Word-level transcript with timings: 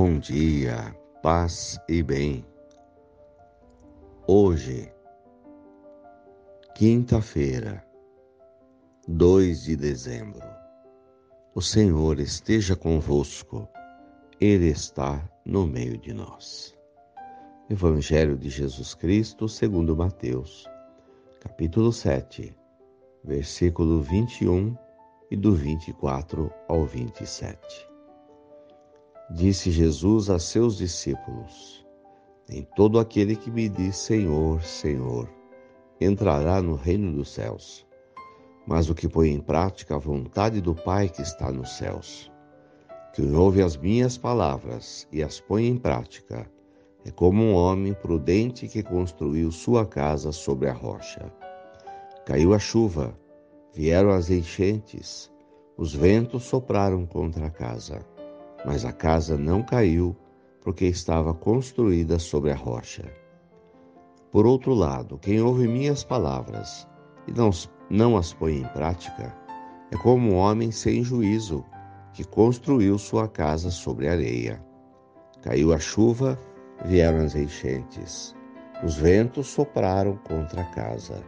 Bom 0.00 0.20
dia, 0.20 0.94
paz 1.24 1.76
e 1.88 2.04
bem. 2.04 2.46
Hoje, 4.28 4.92
quinta-feira, 6.76 7.84
2 9.08 9.64
de 9.64 9.74
dezembro. 9.74 10.46
O 11.52 11.60
Senhor 11.60 12.20
esteja 12.20 12.76
convosco, 12.76 13.68
Ele 14.40 14.68
está 14.68 15.28
no 15.44 15.66
meio 15.66 15.98
de 15.98 16.14
nós. 16.14 16.72
Evangelho 17.68 18.38
de 18.38 18.50
Jesus 18.50 18.94
Cristo, 18.94 19.48
segundo 19.48 19.96
Mateus, 19.96 20.64
capítulo 21.40 21.92
7, 21.92 22.56
versículo 23.24 24.00
21 24.00 24.76
e 25.28 25.36
do 25.36 25.56
24 25.56 26.52
ao 26.68 26.84
27. 26.84 27.88
Disse 29.30 29.70
Jesus 29.70 30.30
a 30.30 30.38
seus 30.38 30.78
discípulos: 30.78 31.86
Nem 32.48 32.66
todo 32.74 32.98
aquele 32.98 33.36
que 33.36 33.50
me 33.50 33.68
diz 33.68 33.98
Senhor, 33.98 34.62
Senhor, 34.62 35.28
entrará 36.00 36.62
no 36.62 36.74
reino 36.74 37.12
dos 37.12 37.34
céus, 37.34 37.86
mas 38.66 38.88
o 38.88 38.94
que 38.94 39.06
põe 39.06 39.28
em 39.28 39.38
prática 39.38 39.96
a 39.96 39.98
vontade 39.98 40.62
do 40.62 40.74
Pai 40.74 41.10
que 41.10 41.20
está 41.20 41.52
nos 41.52 41.76
céus. 41.76 42.32
Quem 43.12 43.36
ouve 43.36 43.60
as 43.60 43.76
minhas 43.76 44.16
palavras 44.16 45.06
e 45.12 45.22
as 45.22 45.38
põe 45.38 45.66
em 45.66 45.76
prática 45.76 46.50
é 47.04 47.10
como 47.10 47.42
um 47.42 47.54
homem 47.54 47.92
prudente 47.92 48.66
que 48.66 48.82
construiu 48.82 49.52
sua 49.52 49.84
casa 49.84 50.32
sobre 50.32 50.70
a 50.70 50.72
rocha. 50.72 51.30
Caiu 52.24 52.54
a 52.54 52.58
chuva, 52.58 53.14
vieram 53.74 54.08
as 54.08 54.30
enchentes, 54.30 55.30
os 55.76 55.94
ventos 55.94 56.44
sopraram 56.44 57.04
contra 57.04 57.48
a 57.48 57.50
casa 57.50 58.00
mas 58.64 58.84
a 58.84 58.92
casa 58.92 59.36
não 59.36 59.62
caiu 59.62 60.16
porque 60.62 60.86
estava 60.86 61.32
construída 61.32 62.18
sobre 62.18 62.50
a 62.50 62.56
rocha. 62.56 63.04
Por 64.30 64.46
outro 64.46 64.74
lado, 64.74 65.18
quem 65.18 65.40
ouve 65.40 65.66
minhas 65.66 66.04
palavras 66.04 66.86
e 67.26 67.32
não, 67.32 67.50
não 67.88 68.16
as 68.16 68.32
põe 68.32 68.58
em 68.58 68.68
prática 68.68 69.34
é 69.90 69.96
como 69.96 70.32
um 70.32 70.36
homem 70.36 70.70
sem 70.70 71.02
juízo 71.02 71.64
que 72.12 72.24
construiu 72.24 72.98
sua 72.98 73.28
casa 73.28 73.70
sobre 73.70 74.08
areia. 74.08 74.62
Caiu 75.40 75.72
a 75.72 75.78
chuva, 75.78 76.38
vieram 76.84 77.20
as 77.20 77.34
enchentes. 77.34 78.34
Os 78.84 78.96
ventos 78.96 79.46
sopraram 79.48 80.16
contra 80.28 80.60
a 80.60 80.70
casa, 80.70 81.22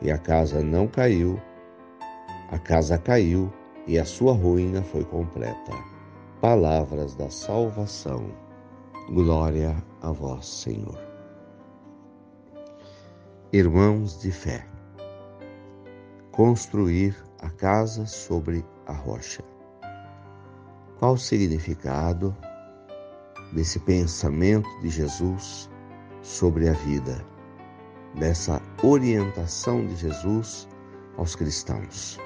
e 0.00 0.10
a 0.10 0.18
casa 0.18 0.62
não 0.62 0.86
caiu. 0.86 1.40
A 2.50 2.58
casa 2.58 2.98
caiu 2.98 3.50
e 3.86 3.98
a 3.98 4.04
sua 4.04 4.32
ruína 4.32 4.82
foi 4.82 5.04
completa 5.04 5.91
palavras 6.42 7.14
da 7.14 7.30
salvação. 7.30 8.34
Glória 9.10 9.80
a 10.00 10.10
vós, 10.10 10.44
Senhor. 10.44 11.00
Irmãos 13.52 14.20
de 14.20 14.32
fé, 14.32 14.66
construir 16.32 17.16
a 17.40 17.48
casa 17.48 18.06
sobre 18.06 18.64
a 18.86 18.92
rocha. 18.92 19.44
Qual 20.98 21.12
o 21.12 21.18
significado 21.18 22.36
desse 23.52 23.78
pensamento 23.78 24.68
de 24.80 24.88
Jesus 24.88 25.70
sobre 26.22 26.68
a 26.68 26.72
vida, 26.72 27.24
dessa 28.18 28.60
orientação 28.82 29.86
de 29.86 29.94
Jesus 29.94 30.68
aos 31.16 31.36
cristãos? 31.36 32.18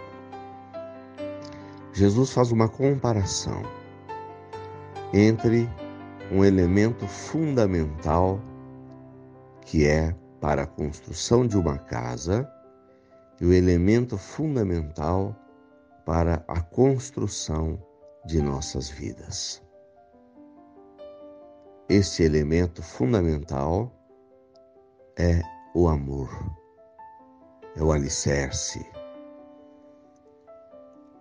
Jesus 1.92 2.32
faz 2.32 2.50
uma 2.50 2.66
comparação 2.66 3.62
entre 5.16 5.66
um 6.30 6.44
elemento 6.44 7.08
fundamental 7.08 8.38
que 9.62 9.86
é 9.86 10.14
para 10.42 10.64
a 10.64 10.66
construção 10.66 11.46
de 11.46 11.56
uma 11.56 11.78
casa 11.78 12.46
e 13.40 13.46
o 13.46 13.52
elemento 13.52 14.18
fundamental 14.18 15.34
para 16.04 16.44
a 16.46 16.60
construção 16.60 17.82
de 18.26 18.42
nossas 18.42 18.90
vidas. 18.90 19.62
Este 21.88 22.22
elemento 22.22 22.82
fundamental 22.82 23.90
é 25.18 25.40
o 25.74 25.88
amor, 25.88 26.28
é 27.74 27.82
o 27.82 27.90
alicerce. 27.90 28.84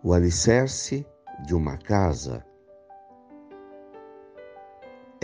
O 0.04 0.12
alicerce 0.12 1.08
de 1.46 1.56
uma 1.56 1.78
casa 1.78 2.46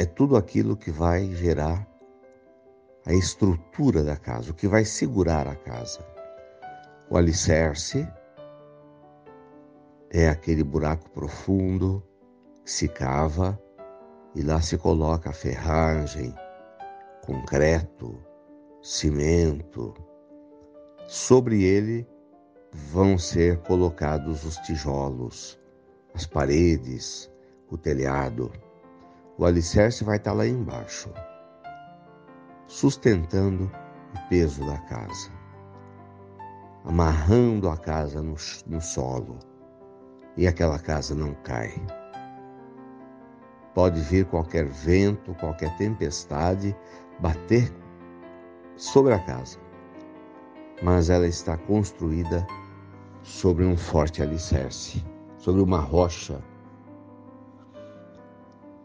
é 0.01 0.05
tudo 0.05 0.35
aquilo 0.35 0.75
que 0.75 0.89
vai 0.89 1.27
gerar 1.35 1.87
a 3.05 3.13
estrutura 3.13 4.03
da 4.03 4.17
casa, 4.17 4.49
o 4.49 4.53
que 4.53 4.67
vai 4.67 4.83
segurar 4.83 5.47
a 5.47 5.55
casa. 5.55 6.03
O 7.07 7.15
alicerce 7.15 8.07
é 10.09 10.27
aquele 10.27 10.63
buraco 10.63 11.07
profundo 11.11 12.03
que 12.65 12.71
se 12.71 12.87
cava 12.87 13.61
e 14.33 14.41
lá 14.41 14.59
se 14.59 14.75
coloca 14.75 15.29
a 15.29 15.33
ferragem, 15.33 16.33
concreto, 17.23 18.17
cimento. 18.81 19.93
Sobre 21.05 21.63
ele 21.63 22.07
vão 22.71 23.19
ser 23.19 23.59
colocados 23.59 24.45
os 24.45 24.57
tijolos, 24.57 25.59
as 26.15 26.25
paredes, 26.25 27.31
o 27.69 27.77
telhado. 27.77 28.51
O 29.41 29.45
alicerce 29.45 30.03
vai 30.03 30.17
estar 30.17 30.33
lá 30.33 30.45
embaixo, 30.45 31.09
sustentando 32.67 33.71
o 34.13 34.29
peso 34.29 34.63
da 34.63 34.77
casa, 34.81 35.31
amarrando 36.85 37.67
a 37.67 37.75
casa 37.75 38.21
no, 38.21 38.35
no 38.67 38.79
solo 38.79 39.39
e 40.37 40.45
aquela 40.45 40.77
casa 40.77 41.15
não 41.15 41.33
cai. 41.43 41.73
Pode 43.73 43.99
vir 44.01 44.27
qualquer 44.27 44.67
vento, 44.67 45.33
qualquer 45.33 45.75
tempestade 45.75 46.77
bater 47.19 47.73
sobre 48.75 49.11
a 49.11 49.19
casa, 49.25 49.57
mas 50.83 51.09
ela 51.09 51.25
está 51.25 51.57
construída 51.57 52.45
sobre 53.23 53.65
um 53.65 53.75
forte 53.75 54.21
alicerce, 54.21 55.03
sobre 55.39 55.63
uma 55.63 55.79
rocha 55.79 56.43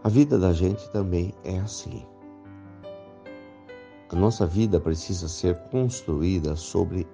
a 0.07 0.09
vida 0.09 0.39
da 0.39 0.53
gente 0.53 0.89
também 0.91 1.35
é 1.43 1.59
assim. 1.59 2.07
A 4.09 4.15
nossa 4.15 4.47
vida 4.47 4.79
precisa 4.79 5.27
ser 5.27 5.57
construída 5.73 6.55
sobre 6.55 7.05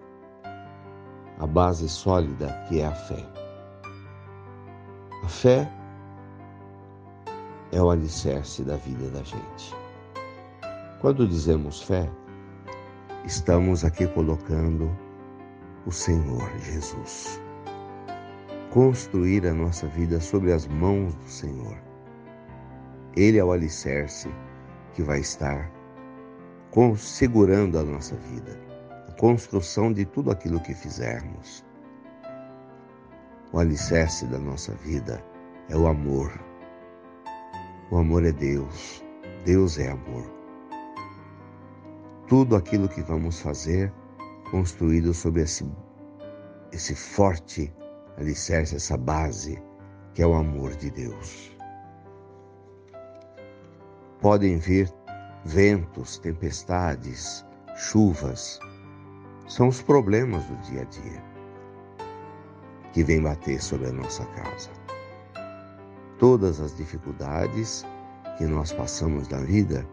a 1.39 1.47
base 1.47 1.89
sólida 1.89 2.53
que 2.69 2.83
é 2.83 2.87
a 2.87 2.93
fé. 2.93 3.27
A 5.25 5.27
fé 5.27 5.73
é 7.73 7.81
o 7.81 7.89
alicerce 7.89 8.63
da 8.63 8.77
vida 8.77 9.09
da 9.09 9.23
gente. 9.23 9.75
Quando 11.01 11.27
dizemos 11.27 11.81
fé, 11.81 12.11
estamos 13.25 13.87
aqui 13.87 14.07
colocando 14.07 14.95
o 15.87 15.91
Senhor 15.91 16.47
Jesus. 16.59 17.41
Construir 18.71 19.47
a 19.47 19.55
nossa 19.55 19.87
vida 19.87 20.21
sobre 20.21 20.53
as 20.53 20.67
mãos 20.69 21.15
do 21.15 21.27
Senhor 21.27 21.92
ele 23.17 23.39
é 23.39 23.45
o 23.45 23.53
alicerce 23.53 24.28
que 24.95 25.03
vai 25.03 25.21
estar 25.21 25.70
segurando 26.97 27.79
a 27.79 27.82
nossa 27.82 28.17
vida, 28.17 28.59
a 29.09 29.12
construção 29.12 29.93
de 29.93 30.06
tudo 30.06 30.31
aquilo 30.31 30.61
que 30.61 30.75
fizermos. 30.75 31.64
O 33.53 33.59
alicerce 33.59 34.26
da 34.26 34.38
nossa 34.38 34.73
vida 34.76 35.23
é 35.69 35.76
o 35.76 35.87
amor. 35.87 36.32
O 37.91 37.99
amor 37.99 38.25
é 38.25 38.32
Deus. 38.32 39.05
Deus 39.44 39.79
é 39.79 39.91
amor. 39.91 40.25
Tudo 42.26 42.56
aquilo 42.56 42.88
que 42.88 43.03
vamos 43.03 43.41
fazer 43.41 43.93
construído 44.50 45.12
sobre 45.12 45.43
esse, 45.43 45.70
esse 46.73 46.94
forte 46.94 47.75
alicerce, 48.17 48.76
essa 48.76 48.97
base 48.97 49.62
que 50.14 50.23
é 50.23 50.26
o 50.26 50.35
amor 50.35 50.75
de 50.76 50.91
Deus. 50.91 51.51
Podem 54.23 54.57
vir 54.57 54.89
ventos, 55.45 56.17
tempestades, 56.17 57.45
chuvas. 57.75 58.61
São 59.49 59.67
os 59.67 59.83
problemas 59.83 60.45
do 60.45 60.55
dia 60.59 60.83
a 60.83 60.85
dia 60.85 61.25
que 62.93 63.03
vêm 63.03 63.21
bater 63.21 63.61
sobre 63.61 63.89
a 63.89 63.93
nossa 63.93 64.25
casa. 64.27 64.71
Todas 66.21 66.61
as 66.61 66.77
dificuldades 66.77 67.85
que 68.39 68.45
nós 68.45 68.73
passamos 68.73 69.27
na 69.27 69.39
vida, 69.39 69.85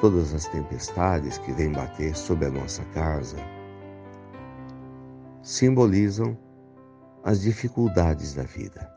todas 0.00 0.34
as 0.34 0.46
tempestades 0.46 1.38
que 1.38 1.52
vêm 1.52 1.70
bater 1.70 2.16
sobre 2.16 2.46
a 2.46 2.50
nossa 2.50 2.82
casa, 2.86 3.36
simbolizam 5.44 6.36
as 7.22 7.42
dificuldades 7.42 8.34
da 8.34 8.42
vida. 8.42 8.92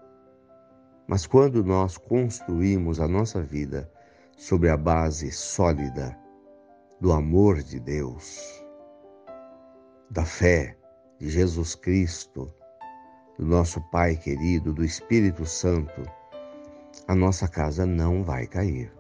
Mas 1.08 1.28
quando 1.28 1.64
nós 1.64 1.96
construímos 1.96 3.00
a 3.00 3.08
nossa 3.08 3.40
vida 3.44 3.88
sobre 4.40 4.70
a 4.70 4.78
base 4.78 5.30
sólida 5.34 6.18
do 7.02 7.12
amor 7.12 7.62
de 7.62 7.78
Deus, 7.78 8.64
da 10.10 10.24
fé 10.24 10.78
de 11.20 11.30
Jesus 11.30 11.76
Cristo, 11.76 12.50
do 13.38 13.46
nosso 13.46 13.82
Pai 13.92 14.16
querido, 14.16 14.74
do 14.74 14.82
Espírito 14.82 15.46
Santo, 15.46 16.10
a 17.06 17.14
nossa 17.14 17.50
casa 17.50 17.86
não 17.86 18.24
vai 18.24 18.48
cair. 18.48 18.94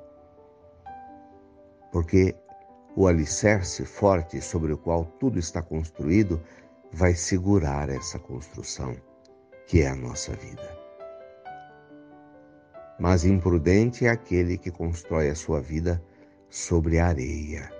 Porque 1.89 2.35
o 2.97 3.07
alicerce 3.07 3.85
forte 3.85 4.41
sobre 4.41 4.73
o 4.73 4.77
qual 4.77 5.05
tudo 5.05 5.39
está 5.39 5.61
construído 5.61 6.43
vai 6.91 7.13
segurar 7.15 7.87
essa 7.87 8.19
construção, 8.19 8.93
que 9.67 9.83
é 9.83 9.87
a 9.87 9.95
nossa 9.95 10.33
vida. 10.33 10.78
Mas 12.99 13.23
imprudente 13.23 14.05
é 14.05 14.09
aquele 14.09 14.57
que 14.57 14.69
constrói 14.69 15.29
a 15.29 15.35
sua 15.35 15.61
vida 15.61 16.03
sobre 16.49 16.99
areia. 16.99 17.71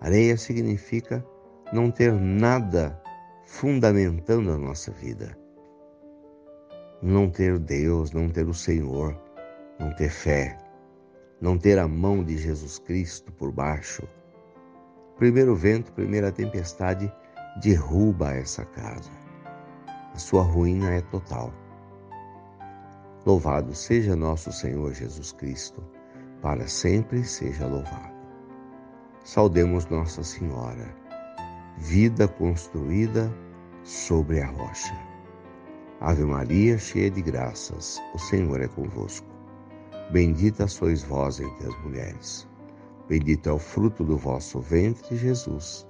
Areia 0.00 0.36
significa 0.36 1.24
não 1.72 1.90
ter 1.90 2.12
nada 2.12 3.00
fundamentando 3.46 4.52
a 4.52 4.58
nossa 4.58 4.92
vida. 4.92 5.36
Não 7.00 7.30
ter 7.30 7.58
Deus, 7.58 8.12
não 8.12 8.28
ter 8.28 8.46
o 8.46 8.54
Senhor, 8.54 9.18
não 9.78 9.94
ter 9.94 10.10
fé, 10.10 10.58
não 11.40 11.56
ter 11.56 11.78
a 11.78 11.88
mão 11.88 12.22
de 12.22 12.36
Jesus 12.36 12.78
Cristo 12.78 13.32
por 13.32 13.50
baixo. 13.50 14.06
Primeiro 15.16 15.54
vento, 15.54 15.92
primeira 15.92 16.30
tempestade 16.30 17.12
derruba 17.62 18.34
essa 18.34 18.64
casa. 18.64 19.10
A 20.12 20.18
sua 20.18 20.42
ruína 20.42 20.92
é 20.92 21.00
total. 21.00 21.52
Louvado 23.28 23.74
seja 23.74 24.16
nosso 24.16 24.50
Senhor 24.50 24.94
Jesus 24.94 25.32
Cristo, 25.32 25.84
para 26.40 26.66
sempre 26.66 27.22
seja 27.22 27.66
louvado. 27.66 28.16
Saudemos 29.22 29.84
Nossa 29.84 30.22
Senhora, 30.22 30.96
vida 31.76 32.26
construída 32.26 33.30
sobre 33.84 34.40
a 34.40 34.46
rocha. 34.46 34.98
Ave 36.00 36.24
Maria, 36.24 36.78
cheia 36.78 37.10
de 37.10 37.20
graças, 37.20 38.00
o 38.14 38.18
Senhor 38.18 38.62
é 38.62 38.68
convosco. 38.68 39.28
Bendita 40.10 40.66
sois 40.66 41.04
vós 41.04 41.38
entre 41.38 41.68
as 41.68 41.82
mulheres. 41.82 42.48
Bendito 43.10 43.50
é 43.50 43.52
o 43.52 43.58
fruto 43.58 44.04
do 44.04 44.16
vosso 44.16 44.58
ventre, 44.58 45.18
Jesus. 45.18 45.86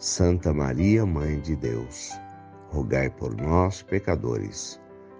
Santa 0.00 0.52
Maria, 0.52 1.06
Mãe 1.06 1.38
de 1.38 1.54
Deus, 1.54 2.10
rogai 2.70 3.08
por 3.08 3.36
nós, 3.36 3.82
pecadores, 3.82 4.80